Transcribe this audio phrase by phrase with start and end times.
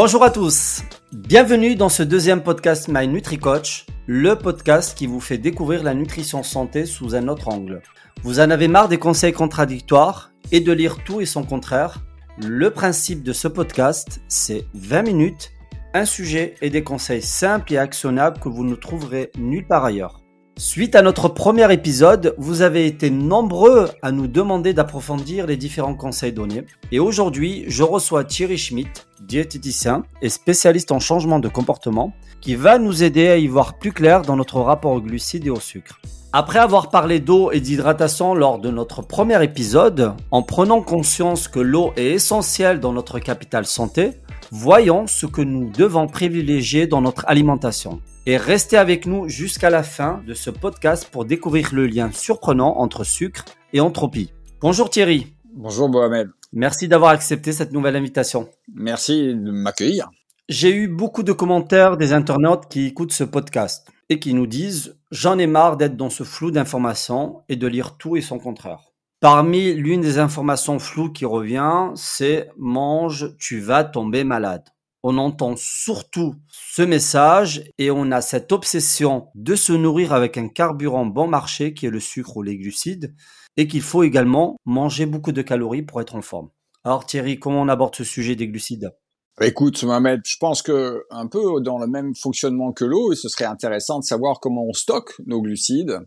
[0.00, 5.38] Bonjour à tous, bienvenue dans ce deuxième podcast My NutriCoach, le podcast qui vous fait
[5.38, 7.82] découvrir la nutrition santé sous un autre angle.
[8.22, 12.04] Vous en avez marre des conseils contradictoires et de lire tout et son contraire?
[12.40, 15.50] Le principe de ce podcast, c'est 20 minutes,
[15.94, 20.20] un sujet et des conseils simples et actionnables que vous ne trouverez nulle part ailleurs.
[20.58, 25.94] Suite à notre premier épisode, vous avez été nombreux à nous demander d'approfondir les différents
[25.94, 26.64] conseils donnés.
[26.90, 32.80] Et aujourd'hui, je reçois Thierry Schmidt, diététicien et spécialiste en changement de comportement, qui va
[32.80, 36.00] nous aider à y voir plus clair dans notre rapport aux glucides et au sucre.
[36.32, 41.60] Après avoir parlé d'eau et d'hydratation lors de notre premier épisode, en prenant conscience que
[41.60, 44.10] l'eau est essentielle dans notre capital santé,
[44.50, 49.82] voyons ce que nous devons privilégier dans notre alimentation et restez avec nous jusqu'à la
[49.82, 54.34] fin de ce podcast pour découvrir le lien surprenant entre sucre et entropie.
[54.60, 55.32] Bonjour Thierry.
[55.54, 56.28] Bonjour Mohamed.
[56.52, 58.50] Merci d'avoir accepté cette nouvelle invitation.
[58.74, 60.10] Merci de m'accueillir.
[60.50, 64.98] J'ai eu beaucoup de commentaires des internautes qui écoutent ce podcast et qui nous disent
[65.10, 68.92] J'en ai marre d'être dans ce flou d'informations et de lire tout et son contraire.
[69.20, 74.68] Parmi l'une des informations floues qui revient, c'est mange, tu vas tomber malade
[75.08, 80.48] on entend surtout ce message et on a cette obsession de se nourrir avec un
[80.48, 83.14] carburant bon marché qui est le sucre ou les glucides
[83.56, 86.50] et qu'il faut également manger beaucoup de calories pour être en forme.
[86.84, 88.92] Alors Thierry, comment on aborde ce sujet des glucides?
[89.40, 93.46] Écoute, Mohamed, je pense que un peu dans le même fonctionnement que l'eau, ce serait
[93.46, 96.00] intéressant de savoir comment on stocke nos glucides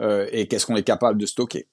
[0.00, 1.68] euh, et qu'est-ce qu'on est capable de stocker.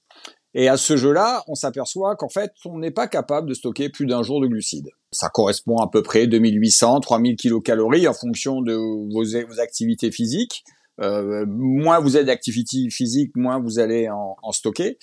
[0.53, 4.05] Et à ce jeu-là, on s'aperçoit qu'en fait, on n'est pas capable de stocker plus
[4.05, 4.89] d'un jour de glucides.
[5.11, 10.64] Ça correspond à peu près 2800, 3000 kilocalories en fonction de vos, activités physiques.
[11.02, 14.97] Euh, moins vous êtes d'activité physique, moins vous allez en, stocker.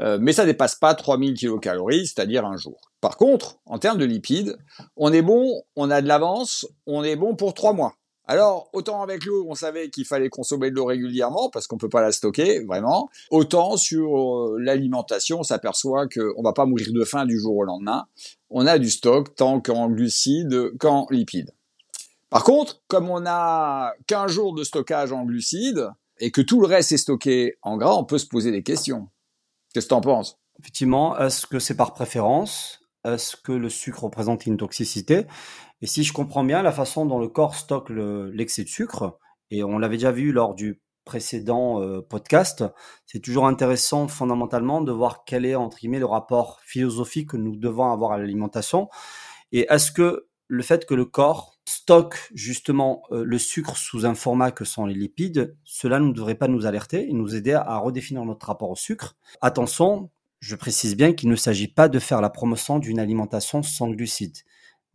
[0.00, 2.80] Euh, mais ça dépasse pas 3000 kilocalories, c'est-à-dire un jour.
[3.00, 4.56] Par contre, en termes de lipides,
[4.96, 7.94] on est bon, on a de l'avance, on est bon pour trois mois.
[8.30, 11.88] Alors, autant avec l'eau, on savait qu'il fallait consommer de l'eau régulièrement parce qu'on peut
[11.88, 13.08] pas la stocker, vraiment.
[13.30, 17.64] Autant sur euh, l'alimentation, on s'aperçoit qu'on va pas mourir de faim du jour au
[17.64, 18.06] lendemain.
[18.50, 21.52] On a du stock tant qu'en glucides qu'en lipides.
[22.28, 26.66] Par contre, comme on a qu'un jour de stockage en glucides et que tout le
[26.66, 29.08] reste est stocké en gras, on peut se poser des questions.
[29.72, 30.38] Qu'est-ce que tu en penses?
[30.60, 32.80] Effectivement, est-ce que c'est par préférence?
[33.04, 35.24] Est-ce que le sucre représente une toxicité?
[35.80, 39.18] Et si je comprends bien la façon dont le corps stocke l'excès de sucre,
[39.50, 42.64] et on l'avait déjà vu lors du précédent euh, podcast,
[43.06, 47.56] c'est toujours intéressant fondamentalement de voir quel est entre guillemets le rapport philosophique que nous
[47.56, 48.90] devons avoir à l'alimentation.
[49.52, 54.14] Et est-ce que le fait que le corps stocke justement euh, le sucre sous un
[54.14, 57.78] format que sont les lipides, cela ne devrait pas nous alerter et nous aider à
[57.78, 59.16] redéfinir notre rapport au sucre?
[59.40, 60.10] Attention,
[60.40, 64.38] je précise bien qu'il ne s'agit pas de faire la promotion d'une alimentation sans glucides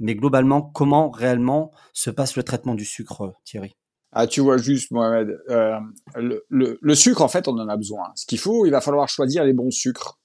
[0.04, 3.76] mais globalement, comment réellement se passe le traitement du sucre, Thierry?
[4.12, 5.80] Ah, tu vois juste, Mohamed, euh,
[6.16, 6.46] le,
[6.80, 8.12] le, sucre, en fait, on en a besoin.
[8.16, 10.20] Ce qu'il faut, il va falloir choisir les bons sucres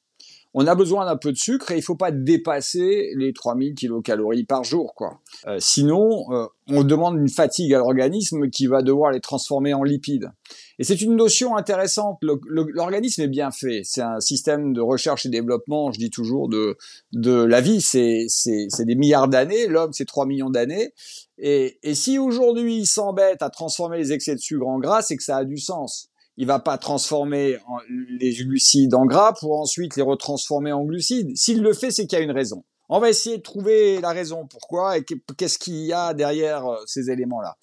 [0.55, 4.45] on a besoin d'un peu de sucre et il faut pas dépasser les 3000 kilocalories
[4.45, 5.21] par jour, quoi.
[5.47, 9.83] Euh, sinon, euh, on demande une fatigue à l'organisme qui va devoir les transformer en
[9.83, 10.31] lipides.
[10.79, 12.19] Et c'est une notion intéressante.
[12.23, 13.83] L'organisme est bien fait.
[13.85, 16.77] C'est un système de recherche et développement, je dis toujours, de,
[17.13, 17.81] de la vie.
[17.81, 18.27] C'est,
[18.79, 19.67] des milliards d'années.
[19.67, 20.93] L'homme, c'est 3 millions d'années.
[21.37, 25.17] Et, et si aujourd'hui il s'embête à transformer les excès de sucre en gras, c'est
[25.17, 27.59] que ça a du sens il va pas transformer
[28.09, 31.37] les glucides en gras pour ensuite les retransformer en glucides.
[31.37, 32.65] S'il le fait, c'est qu'il y a une raison.
[32.89, 35.05] On va essayer de trouver la raison pourquoi et
[35.37, 37.57] qu'est-ce qu'il y a derrière euh, ces éléments-là.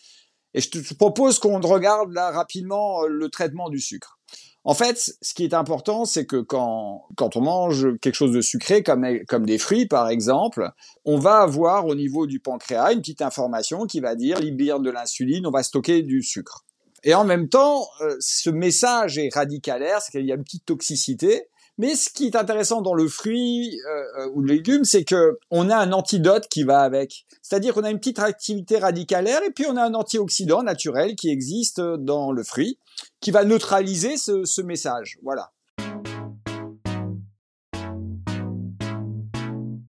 [0.54, 4.20] Et je te propose qu'on regarde là rapidement euh, le traitement du sucre.
[4.66, 8.42] En fait, ce qui est important, c'est que quand, quand on mange quelque chose de
[8.42, 10.70] sucré, comme, comme des fruits par exemple,
[11.06, 14.90] on va avoir au niveau du pancréas une petite information qui va dire libère de
[14.90, 16.65] l'insuline, on va stocker du sucre.
[17.08, 20.66] Et en même temps, euh, ce message est radicalaire, c'est qu'il y a une petite
[20.66, 21.50] toxicité.
[21.78, 25.38] Mais ce qui est intéressant dans le fruit euh, euh, ou le légume, c'est que
[25.52, 27.28] on a un antidote qui va avec.
[27.44, 31.30] C'est-à-dire qu'on a une petite activité radicalaire et puis on a un antioxydant naturel qui
[31.30, 32.80] existe dans le fruit,
[33.22, 35.20] qui va neutraliser ce, ce message.
[35.22, 35.52] Voilà.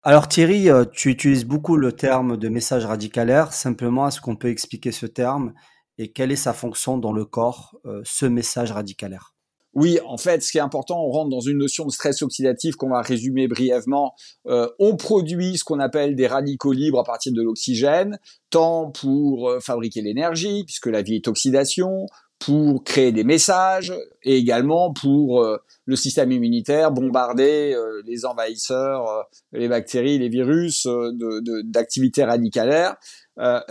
[0.03, 3.53] Alors Thierry, tu utilises beaucoup le terme de message radicalaire.
[3.53, 5.55] Simplement, est-ce qu'on peut expliquer ce terme?
[5.99, 9.35] Et quelle est sa fonction dans le corps, euh, ce message radicalaire?
[9.75, 12.76] Oui, en fait, ce qui est important, on rentre dans une notion de stress oxydatif
[12.76, 14.14] qu'on va résumer brièvement.
[14.46, 18.19] Euh, on produit ce qu'on appelle des radicaux libres à partir de l'oxygène,
[18.50, 22.06] tant pour euh, fabriquer l'énergie, puisque la vie est oxydation,
[22.44, 23.93] pour créer des messages
[24.23, 25.56] et également pour euh,
[25.87, 30.87] le système immunitaire bombarder euh, les envahisseurs, euh, les bactéries, les virus
[31.64, 32.96] d'activités de, radicalaires.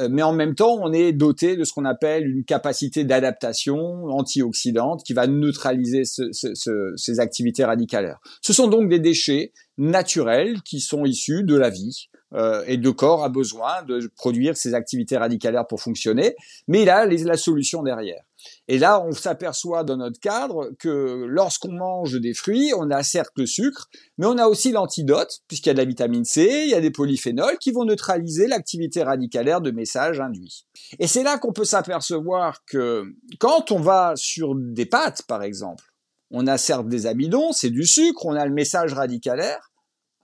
[0.09, 5.03] mais en même temps, on est doté de ce qu'on appelle une capacité d'adaptation antioxydante
[5.03, 8.19] qui va neutraliser ce, ce, ces activités radicalaires.
[8.41, 12.09] Ce sont donc des déchets naturels qui sont issus de la vie.
[12.33, 16.35] Euh, et le corps a besoin de produire ces activités radicalaires pour fonctionner,
[16.68, 18.24] mais il a la solution derrière.
[18.68, 23.33] Et là, on s'aperçoit dans notre cadre que lorsqu'on mange des fruits, on a certes
[23.38, 26.69] le sucre, mais on a aussi l'antidote, puisqu'il y a de la vitamine C, il
[26.69, 30.65] y a des polyphénols qui vont neutraliser l'activité radicalaire de messages induits.
[31.00, 33.06] Et c'est là qu'on peut s'apercevoir que
[33.39, 35.86] quand on va sur des pâtes, par exemple,
[36.31, 39.71] on a certes des amidons, c'est du sucre, on a le message radicalaire.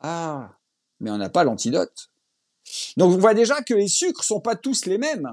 [0.02, 0.52] Ah,
[1.00, 2.10] mais on n'a pas l'antidote.
[2.98, 5.30] Donc on voit déjà que les sucres sont pas tous les mêmes.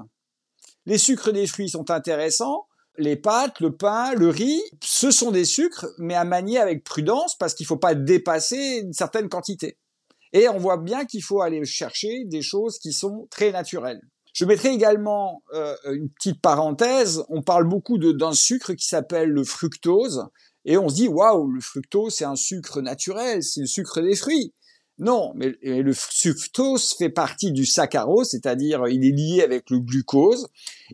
[0.85, 2.67] Les sucres des fruits sont intéressants,
[2.97, 7.37] les pâtes, le pain, le riz, ce sont des sucres, mais à manier avec prudence
[7.37, 9.77] parce qu'il faut pas dépasser une certaine quantité.
[10.33, 14.01] Et on voit bien qu'il faut aller chercher des choses qui sont très naturelles.
[14.33, 17.23] Je mettrai également euh, une petite parenthèse.
[17.29, 20.25] On parle beaucoup d'un sucre qui s'appelle le fructose,
[20.65, 24.15] et on se dit waouh, le fructose c'est un sucre naturel, c'est le sucre des
[24.15, 24.53] fruits.
[24.99, 30.47] Non, mais, le fructose fait partie du saccharose, c'est-à-dire il est lié avec le glucose,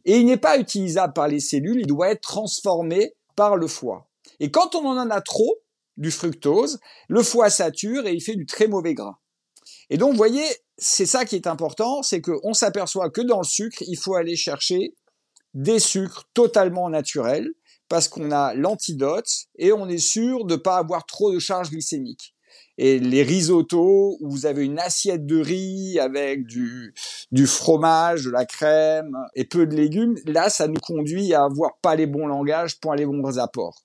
[0.04, 4.10] et il n'est pas utilisable par les cellules, il doit être transformé par le foie.
[4.40, 5.56] Et quand on en a trop
[5.96, 9.20] du fructose, le foie sature et il fait du très mauvais gras.
[9.90, 10.46] Et donc, vous voyez,
[10.78, 14.36] c'est ça qui est important, c'est qu'on s'aperçoit que dans le sucre, il faut aller
[14.36, 14.96] chercher
[15.54, 17.50] des sucres totalement naturels,
[17.88, 21.70] parce qu'on a l'antidote et on est sûr de ne pas avoir trop de charge
[21.70, 22.33] glycémique
[22.78, 26.94] et les risottos où vous avez une assiette de riz avec du,
[27.32, 31.78] du fromage, de la crème et peu de légumes, là, ça nous conduit à avoir
[31.82, 33.84] pas les bons langages pour les bons apports.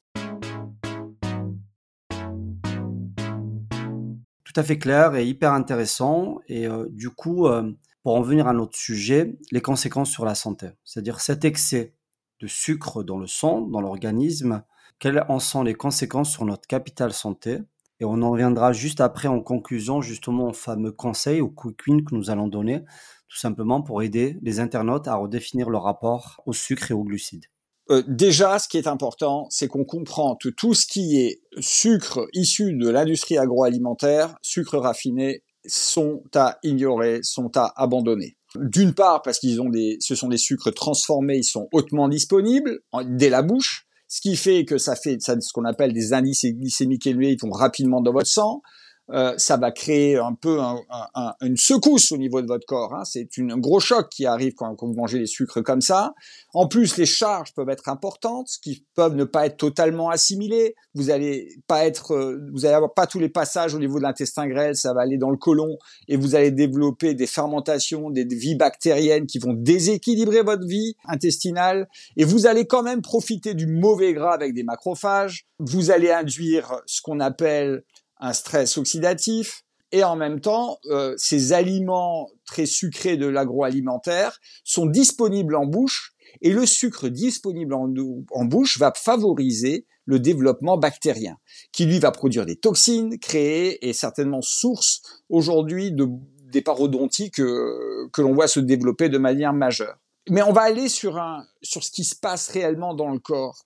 [4.44, 6.38] Tout à fait clair et hyper intéressant.
[6.48, 7.70] Et euh, du coup, euh,
[8.02, 11.94] pour en venir à notre sujet, les conséquences sur la santé, c'est-à-dire cet excès
[12.40, 14.62] de sucre dans le sang, dans l'organisme,
[14.98, 17.58] quelles en sont les conséquences sur notre capital santé?
[18.00, 22.04] Et on en reviendra juste après en conclusion justement au fameux conseil, au quick win
[22.04, 22.84] que nous allons donner,
[23.28, 27.46] tout simplement pour aider les internautes à redéfinir leur rapport au sucre et aux glucides.
[27.90, 32.26] Euh, déjà, ce qui est important, c'est qu'on comprend que tout ce qui est sucre
[32.34, 38.36] issu de l'industrie agroalimentaire, sucre raffiné, sont à ignorer, sont à abandonner.
[38.56, 42.80] D'une part, parce qu'ils ont des, ce sont des sucres transformés, ils sont hautement disponibles
[43.04, 46.46] dès la bouche ce qui fait que ça fait ça, ce qu'on appelle des indices
[46.46, 48.62] glycémiques élevés, ils vont rapidement dans votre sang.
[49.10, 50.80] Euh, ça va créer un peu un,
[51.14, 52.94] un, une secousse au niveau de votre corps.
[52.94, 53.04] Hein.
[53.04, 56.14] C'est un gros choc qui arrive quand, vous mangez des sucres comme ça.
[56.52, 60.74] En plus, les charges peuvent être importantes, qui peuvent ne pas être totalement assimilées.
[60.94, 64.02] Vous allez pas être, euh, vous allez avoir pas tous les passages au niveau de
[64.02, 64.76] l'intestin grêle.
[64.76, 65.78] Ça va aller dans le côlon
[66.08, 71.88] et vous allez développer des fermentations, des vies bactériennes qui vont déséquilibrer votre vie intestinale.
[72.16, 75.46] Et vous allez quand même profiter du mauvais gras avec des macrophages.
[75.58, 77.84] Vous allez induire ce qu'on appelle
[78.20, 84.86] un stress oxydatif, et en même temps, euh, ces aliments très sucrés de l'agroalimentaire sont
[84.86, 91.36] disponibles en bouche, et le sucre disponible en, bouche va favoriser le développement bactérien,
[91.72, 96.06] qui lui va produire des toxines, créer et certainement source aujourd'hui de,
[96.50, 99.96] des parodonties que, que l'on voit se développer de manière majeure.
[100.30, 103.64] Mais on va aller sur, un, sur ce qui se passe réellement dans le corps.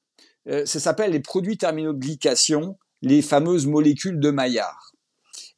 [0.48, 4.92] Euh, ça s'appelle les produits terminaux de glycation les fameuses molécules de Maillard.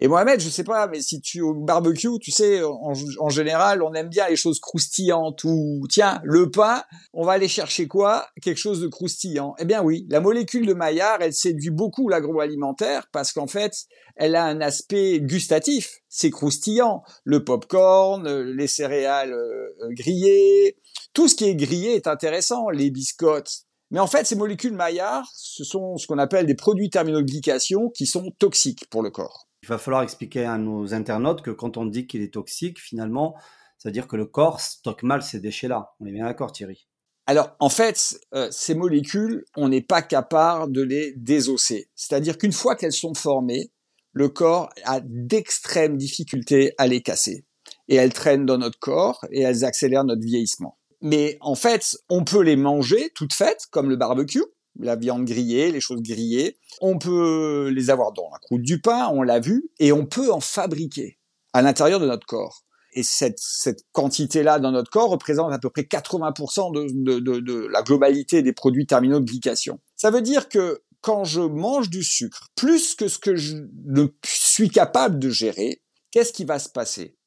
[0.01, 3.95] Et Mohamed, je sais pas, mais si tu au barbecue, tu sais, en, général, on
[3.95, 6.83] aime bien les choses croustillantes ou tiens, le pain,
[7.13, 8.27] on va aller chercher quoi?
[8.43, 9.55] Quelque chose de croustillant.
[9.59, 13.73] Eh bien oui, la molécule de Maillard, elle séduit beaucoup l'agroalimentaire parce qu'en fait,
[14.17, 16.01] elle a un aspect gustatif.
[16.09, 17.03] C'est croustillant.
[17.23, 20.77] Le popcorn, les céréales euh, grillées,
[21.13, 22.69] tout ce qui est grillé est intéressant.
[22.69, 23.63] Les biscottes,
[23.95, 28.07] mais en fait, ces molécules Maillard, ce sont ce qu'on appelle des produits terminoglycation qui
[28.07, 29.47] sont toxiques pour le corps.
[29.63, 33.37] Il va falloir expliquer à nos internautes que quand on dit qu'il est toxique, finalement,
[33.79, 35.93] ça veut dire que le corps stocke mal ces déchets-là.
[36.01, 36.89] On est bien d'accord, Thierry
[37.27, 41.89] alors, en fait, euh, ces molécules, on n'est pas capable de les désosser.
[41.95, 43.71] C'est-à-dire qu'une fois qu'elles sont formées,
[44.13, 47.47] le corps a d'extrêmes difficultés à les casser.
[47.89, 50.77] Et elles traînent dans notre corps et elles accélèrent notre vieillissement.
[51.05, 54.43] Mais en fait, on peut les manger toutes faites, comme le barbecue,
[54.81, 56.57] la viande grillée, les choses grillées.
[56.81, 60.33] On peut les avoir dans la croûte du pain, on l'a vu, et on peut
[60.33, 61.19] en fabriquer
[61.53, 62.65] à l'intérieur de notre corps.
[62.95, 67.67] et cette, cette quantité-là dans notre corps représente à peu près 80% de, de, de,
[67.67, 69.81] la globalité des produits terminaux de glycation.
[69.97, 74.07] Ça veut dire que quand je mange du sucre, plus que ce que je ne
[74.25, 77.19] suis capable de gérer, qu'est-ce qui va se passer?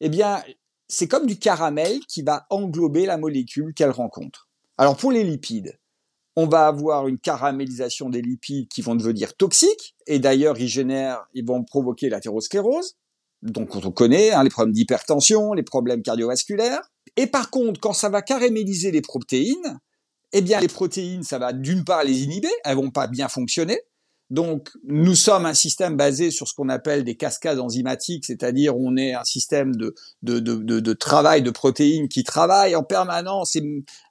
[0.00, 0.42] Eh bien,
[0.90, 4.48] c'est comme du caramel qui va englober la molécule qu'elle rencontre.
[4.76, 5.78] Alors pour les lipides,
[6.36, 11.26] on va avoir une caramélisation des lipides qui vont devenir toxiques, et d'ailleurs ils génèrent,
[11.32, 12.96] ils vont provoquer l'athérosclérose,
[13.42, 16.82] donc on connaît hein, les problèmes d'hypertension, les problèmes cardiovasculaires.
[17.16, 19.80] Et par contre, quand ça va caraméliser les protéines,
[20.32, 23.80] eh bien les protéines, ça va d'une part les inhiber, elles vont pas bien fonctionner,
[24.30, 28.96] donc, nous sommes un système basé sur ce qu'on appelle des cascades enzymatiques, c'est-à-dire on
[28.96, 33.62] est un système de, de, de, de, travail de protéines qui travaillent en permanence et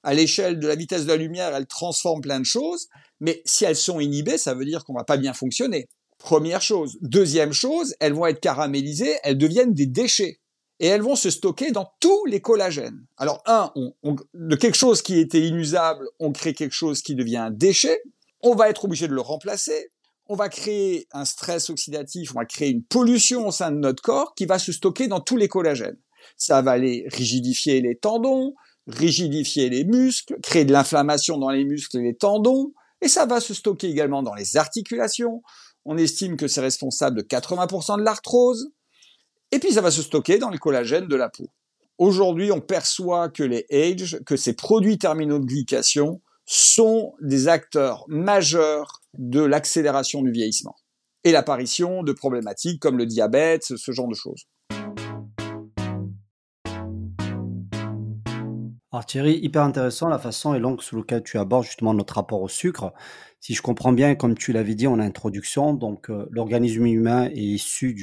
[0.03, 2.89] à l'échelle de la vitesse de la lumière, elles transforment plein de choses.
[3.21, 5.87] Mais si elles sont inhibées, ça veut dire qu'on va pas bien fonctionner.
[6.17, 6.97] Première chose.
[7.01, 10.41] Deuxième chose, elles vont être caramélisées, elles deviennent des déchets.
[10.81, 13.05] Et elles vont se stocker dans tous les collagènes.
[13.17, 13.71] Alors, un,
[14.33, 18.01] de quelque chose qui était inusable, on crée quelque chose qui devient un déchet.
[18.41, 19.91] On va être obligé de le remplacer
[20.29, 24.03] on va créer un stress oxydatif, on va créer une pollution au sein de notre
[24.03, 25.97] corps qui va se stocker dans tous les collagènes.
[26.37, 28.53] Ça va aller rigidifier les tendons,
[28.85, 33.39] rigidifier les muscles, créer de l'inflammation dans les muscles et les tendons, et ça va
[33.39, 35.41] se stocker également dans les articulations.
[35.83, 38.69] On estime que c'est responsable de 80% de l'arthrose,
[39.51, 41.47] et puis ça va se stocker dans les collagènes de la peau.
[41.97, 48.05] Aujourd'hui, on perçoit que les age, que ces produits terminaux de glycation sont des acteurs
[48.07, 50.75] majeurs de l'accélération du vieillissement
[51.23, 54.45] et l'apparition de problématiques comme le diabète, ce genre de choses.
[58.91, 62.41] Alors Thierry, hyper intéressant la façon et l'angle sous lequel tu abordes justement notre rapport
[62.41, 62.91] au sucre.
[63.39, 67.37] Si je comprends bien, comme tu l'avais dit en introduction, donc euh, l'organisme humain est
[67.37, 67.95] issu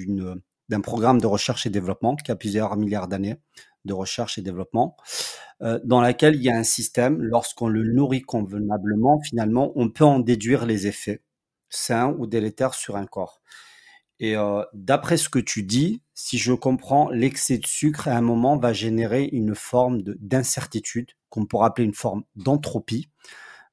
[0.68, 3.34] d'un programme de recherche et développement qui a plusieurs milliards d'années
[3.86, 4.96] de recherche et développement,
[5.62, 10.04] euh, dans laquelle il y a un système, lorsqu'on le nourrit convenablement, finalement, on peut
[10.04, 11.22] en déduire les effets
[11.70, 13.42] sains ou délétères sur un corps.
[14.18, 18.22] Et euh, d'après ce que tu dis, si je comprends, l'excès de sucre à un
[18.22, 23.10] moment va générer une forme d'incertitude, qu'on pourrait appeler une forme d'entropie.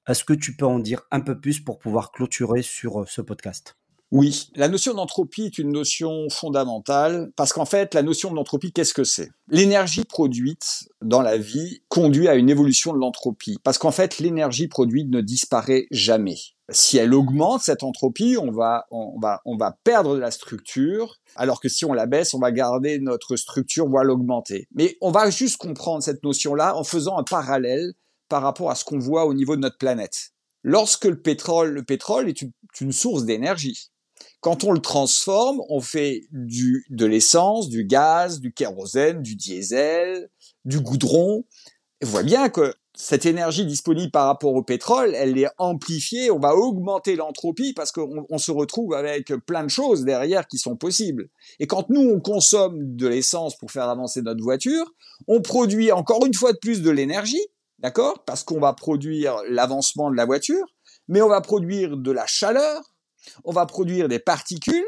[0.07, 3.21] Est-ce que tu peux en dire un peu plus pour pouvoir clôturer sur euh, ce
[3.21, 3.77] podcast?
[4.13, 8.93] Oui, la notion d'entropie est une notion fondamentale parce qu'en fait, la notion d'entropie, qu'est-ce
[8.93, 9.31] que c'est?
[9.47, 14.67] L'énergie produite dans la vie conduit à une évolution de l'entropie parce qu'en fait, l'énergie
[14.67, 16.37] produite ne disparaît jamais.
[16.69, 21.15] Si elle augmente cette entropie, on va, on va, on va perdre de la structure,
[21.35, 24.67] alors que si on la baisse, on va garder notre structure, voire l'augmenter.
[24.75, 27.93] Mais on va juste comprendre cette notion-là en faisant un parallèle
[28.29, 30.33] par rapport à ce qu'on voit au niveau de notre planète.
[30.61, 32.43] Lorsque le pétrole, le pétrole est
[32.79, 33.89] une source d'énergie.
[34.41, 40.29] Quand on le transforme, on fait du, de l'essence, du gaz, du kérosène, du diesel,
[40.65, 41.45] du goudron.
[42.03, 46.39] On voit bien que cette énergie disponible par rapport au pétrole, elle est amplifiée, on
[46.39, 51.29] va augmenter l'entropie parce qu'on se retrouve avec plein de choses derrière qui sont possibles.
[51.59, 54.85] Et quand nous, on consomme de l'essence pour faire avancer notre voiture,
[55.27, 57.41] on produit encore une fois de plus de l'énergie,
[57.79, 58.23] d'accord?
[58.25, 60.65] Parce qu'on va produire l'avancement de la voiture,
[61.07, 62.92] mais on va produire de la chaleur,
[63.43, 64.85] on va produire des particules,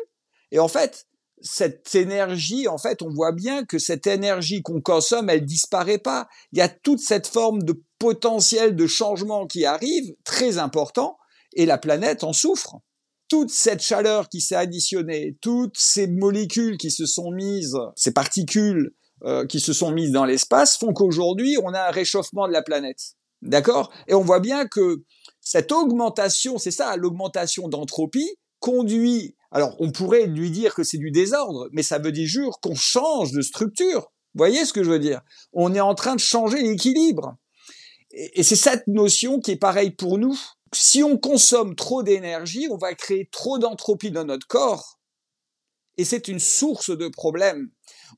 [0.51, 1.07] et en fait,
[1.41, 6.27] cette énergie, en fait, on voit bien que cette énergie qu'on consomme, elle disparaît pas.
[6.51, 11.17] Il y a toute cette forme de potentiel de changement qui arrive, très important,
[11.53, 12.77] et la planète en souffre.
[13.27, 18.93] Toute cette chaleur qui s'est additionnée, toutes ces molécules qui se sont mises, ces particules
[19.23, 22.61] euh, qui se sont mises dans l'espace, font qu'aujourd'hui, on a un réchauffement de la
[22.61, 23.15] planète.
[23.41, 23.91] D'accord?
[24.07, 25.03] Et on voit bien que
[25.45, 31.11] cette augmentation, c'est ça, l'augmentation d'entropie conduit, alors on pourrait lui dire que c'est du
[31.11, 34.11] désordre, mais ça veut dire qu'on change de structure.
[34.33, 35.21] Vous voyez ce que je veux dire?
[35.53, 37.37] On est en train de changer l'équilibre.
[38.09, 40.37] Et, c'est cette notion qui est pareille pour nous.
[40.73, 44.99] Si on consomme trop d'énergie, on va créer trop d'entropie dans notre corps.
[45.97, 47.69] Et c'est une source de problèmes.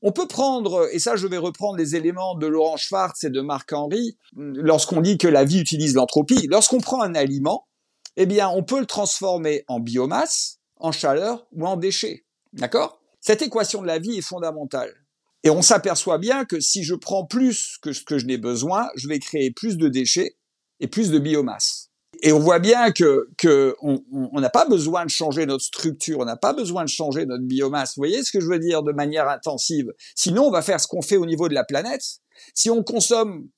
[0.02, 3.40] On peut prendre, et ça je vais reprendre les éléments de Laurent Schwartz et de
[3.40, 7.66] Marc Henry, lorsqu'on dit que la vie utilise l'entropie, lorsqu'on prend un aliment,
[8.16, 12.24] eh bien on peut le transformer en biomasse, en chaleur ou en déchets.
[12.52, 13.00] D'accord?
[13.20, 14.94] Cette équation de la vie est fondamentale.
[15.44, 18.88] Et on s'aperçoit bien que si je prends plus que ce que je n'ai besoin,
[18.96, 20.36] je vais créer plus de déchets
[20.80, 21.87] et plus de biomasse
[22.22, 26.24] et on voit bien que, que on n'a pas besoin de changer notre structure, on
[26.24, 27.90] n'a pas besoin de changer notre biomasse.
[27.96, 29.92] Vous voyez ce que je veux dire de manière intensive?
[30.14, 32.02] Sinon, on va faire ce qu'on fait au niveau de la planète.
[32.54, 33.48] Si on consomme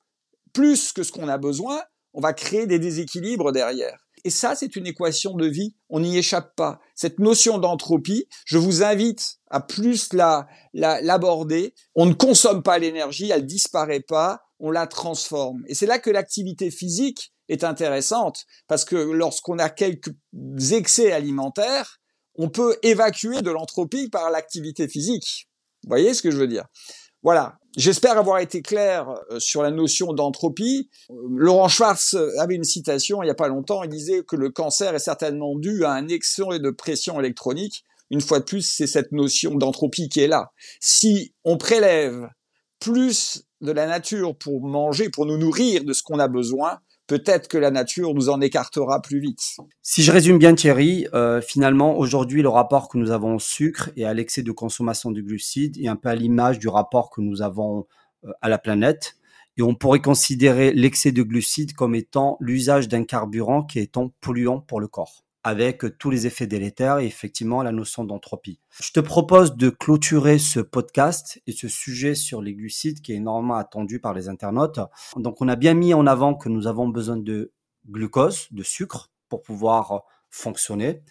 [0.52, 1.80] plus que ce qu'on a besoin,
[2.12, 3.99] on va créer des déséquilibres derrière.
[4.25, 6.80] Et ça, c'est une équation de vie, on n'y échappe pas.
[6.95, 11.75] Cette notion d'entropie, je vous invite à plus la l'aborder.
[11.95, 15.64] on ne consomme pas l'énergie, elle disparaît pas, on la transforme.
[15.69, 20.14] Et c'est là que l'activité physique est intéressante, parce que lorsqu'on a quelques
[20.73, 22.00] excès alimentaires,
[22.37, 25.49] on peut évacuer de l'entropie par l'activité physique.
[25.83, 26.64] Vous voyez ce que je veux dire?
[27.23, 27.57] Voilà.
[27.76, 30.90] J'espère avoir été clair euh, sur la notion d'entropie.
[31.11, 33.83] Euh, Laurent Schwartz avait une citation il n'y a pas longtemps.
[33.85, 37.85] Il disait que le cancer est certainement dû à un excès de pression électronique.
[38.11, 40.50] Une fois de plus, c'est cette notion d'entropie qui est là.
[40.80, 42.28] Si on prélève
[42.80, 46.80] plus de la nature pour manger, pour nous nourrir de ce qu'on a besoin,
[47.11, 49.43] peut-être que la nature nous en écartera plus vite.
[49.83, 53.90] Si je résume bien Thierry, euh, finalement aujourd'hui le rapport que nous avons au sucre
[53.97, 57.21] et à l'excès de consommation de glucides est un peu à l'image du rapport que
[57.21, 57.88] nous avons
[58.25, 59.17] euh, à la planète.
[59.57, 64.61] Et on pourrait considérer l'excès de glucides comme étant l'usage d'un carburant qui est polluant
[64.61, 68.61] pour le corps avec tous les effets délétères et effectivement la notion d'entropie.
[68.83, 73.17] Je te propose de clôturer ce podcast et ce sujet sur les glucides qui est
[73.17, 74.81] énormément attendu par les internautes.
[75.17, 77.53] Donc on a bien mis en avant que nous avons besoin de
[77.89, 81.03] glucose, de sucre pour pouvoir fonctionner.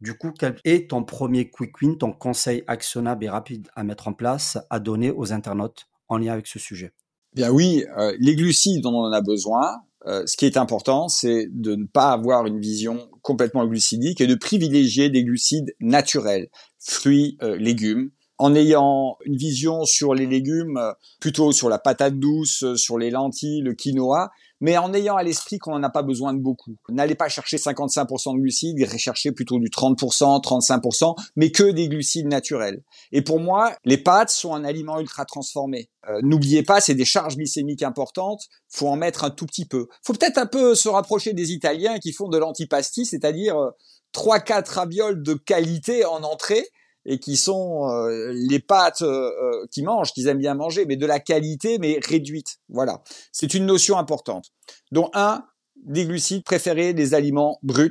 [0.00, 4.08] Du coup, quel est ton premier quick win, ton conseil actionnable et rapide à mettre
[4.08, 6.92] en place, à donner aux internautes en lien avec ce sujet?
[7.32, 9.82] Bien oui, euh, les glucides, on en a besoin.
[10.06, 14.26] Euh, ce qui est important, c'est de ne pas avoir une vision complètement glucidique et
[14.26, 20.76] de privilégier des glucides naturels, fruits, euh, légumes, en ayant une vision sur les légumes,
[20.76, 24.30] euh, plutôt sur la patate douce, sur les lentilles, le quinoa,
[24.64, 26.78] mais en ayant à l'esprit qu'on n'en a pas besoin de beaucoup.
[26.88, 32.28] N'allez pas chercher 55% de glucides, recherchez plutôt du 30%, 35%, mais que des glucides
[32.28, 32.82] naturels.
[33.12, 35.90] Et pour moi, les pâtes sont un aliment ultra transformé.
[36.08, 38.40] Euh, n'oubliez pas, c'est des charges glycémiques importantes,
[38.70, 39.86] faut en mettre un tout petit peu.
[40.02, 43.70] Faut peut-être un peu se rapprocher des Italiens qui font de l'antipasti, c'est-à-dire euh,
[44.12, 46.64] trois 4 ravioles de qualité en entrée,
[47.06, 50.96] et qui sont euh, les pâtes euh, euh, qu'ils mangent, qu'ils aiment bien manger, mais
[50.96, 52.58] de la qualité, mais réduite.
[52.68, 53.02] Voilà.
[53.32, 54.46] C'est une notion importante.
[54.90, 55.44] Donc, un,
[55.76, 57.90] des glucides préférés des aliments bruts,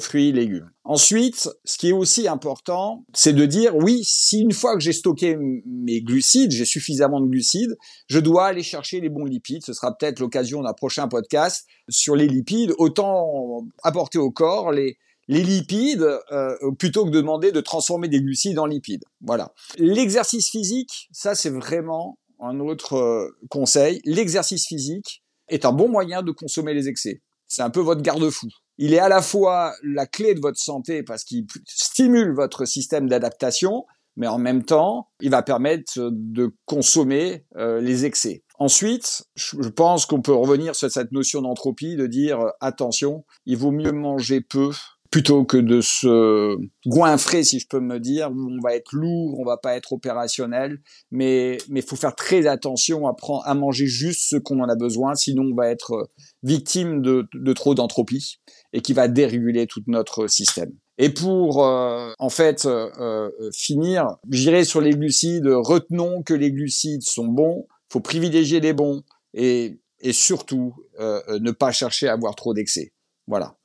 [0.00, 0.68] fruits, légumes.
[0.82, 4.92] Ensuite, ce qui est aussi important, c'est de dire, oui, si une fois que j'ai
[4.92, 7.76] stocké mes glucides, j'ai suffisamment de glucides,
[8.08, 9.64] je dois aller chercher les bons lipides.
[9.64, 12.72] Ce sera peut-être l'occasion d'un prochain podcast sur les lipides.
[12.78, 14.96] Autant apporter au corps les,
[15.28, 19.04] les lipides euh, plutôt que de demander de transformer des glucides en lipides.
[19.20, 19.52] Voilà.
[19.76, 24.00] L'exercice physique, ça c'est vraiment un autre euh, conseil.
[24.04, 27.22] L'exercice physique est un bon moyen de consommer les excès.
[27.46, 28.48] C'est un peu votre garde-fou.
[28.78, 33.08] Il est à la fois la clé de votre santé parce qu'il stimule votre système
[33.08, 33.84] d'adaptation,
[34.16, 38.44] mais en même temps, il va permettre de consommer euh, les excès.
[38.58, 43.70] Ensuite, je pense qu'on peut revenir sur cette notion d'entropie, de dire attention, il vaut
[43.70, 44.70] mieux manger peu
[45.10, 49.38] plutôt que de se goinfrer, si je peux me dire, où on va être lourd,
[49.38, 50.78] on va pas être opérationnel,
[51.10, 54.76] mais mais faut faire très attention à prendre, à manger juste ce qu'on en a
[54.76, 56.10] besoin, sinon on va être
[56.42, 58.38] victime de, de trop d'entropie
[58.72, 60.72] et qui va déréguler tout notre système.
[60.98, 65.46] Et pour euh, en fait euh, euh, finir, j'irai sur les glucides.
[65.46, 71.72] Retenons que les glucides sont bons, faut privilégier les bons et et surtout ne pas
[71.72, 72.92] chercher à avoir trop d'excès.
[73.26, 73.57] Voilà.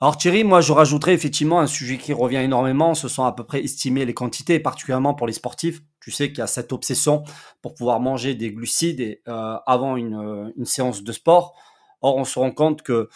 [0.00, 3.42] Alors Thierry, moi je rajouterais effectivement un sujet qui revient énormément, ce sont à peu
[3.42, 5.82] près estimer les quantités, particulièrement pour les sportifs.
[6.00, 7.24] Tu sais qu'il y a cette obsession
[7.62, 11.60] pour pouvoir manger des glucides euh, avant euh, une, séance de sport.
[12.00, 13.08] Or on se rend compte que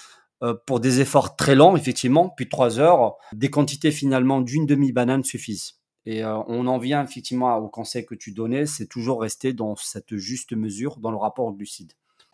[0.42, 4.66] euh, pour des efforts très longs, effectivement, plus de trois heures, des quantités finalement d'une
[4.66, 5.74] demi-banane suffisent.
[6.04, 10.16] Et on en vient effectivement au conseil que tu donnais, c'est toujours rester dans cette
[10.16, 11.92] juste mesure dans le rapport aux glucides.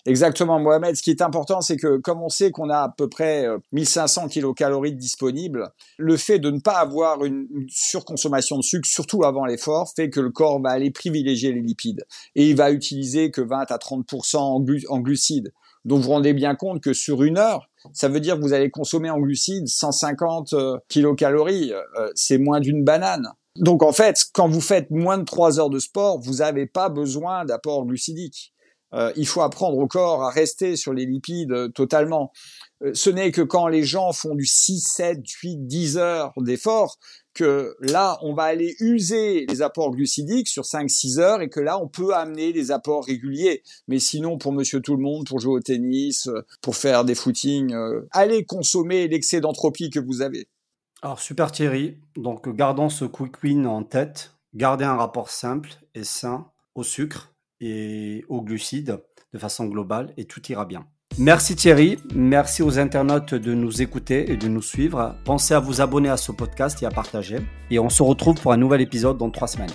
[0.09, 0.97] Exactement, Mohamed.
[0.97, 4.25] Ce qui est important, c'est que comme on sait qu'on a à peu près 1500
[4.25, 5.69] euh, kilocalories disponibles,
[5.99, 10.21] le fait de ne pas avoir une, surconsommation de sucre, surtout avant l'effort, fait que
[10.21, 14.39] le corps va aller privilégier les lipides et il va utiliser que 20 à 30%
[14.39, 15.53] en, glucides.
[15.85, 18.55] Donc vous vous rendez bien compte que sur une heure, ça veut dire que vous
[18.55, 21.75] allez consommer en glucides 150 euh, kilocalories.
[21.75, 23.29] Euh, c'est moins d'une banane.
[23.57, 26.89] Donc en fait, quand vous faites moins de 3 heures de sport, vous n'avez pas
[26.89, 28.55] besoin d'apport glucidique.
[28.95, 32.33] Euh, il faut apprendre au corps à rester sur les lipides euh, totalement.
[32.83, 36.99] Euh, ce n'est que quand les gens font du 6, 7, 8, 10 heures d'effort
[37.35, 41.61] que là, on va aller user les apports glucidiques sur 5, 6 heures et que
[41.61, 43.63] là, on peut amener des apports réguliers.
[43.87, 46.29] Mais sinon, pour monsieur tout le monde, pour jouer au tennis,
[46.63, 47.77] pour faire des footings,
[48.11, 50.49] allez consommer l'excès d'entropie que vous avez.
[51.01, 51.99] Alors, super Thierry.
[52.17, 54.33] Donc, gardons ce quick win en tête.
[54.55, 58.99] Gardez un rapport simple et sain au sucre et aux glucides
[59.33, 60.87] de façon globale et tout ira bien.
[61.17, 65.17] Merci Thierry, merci aux internautes de nous écouter et de nous suivre.
[65.25, 67.39] Pensez à vous abonner à ce podcast et à partager.
[67.71, 69.73] Et on se retrouve pour un nouvel épisode dans trois semaines.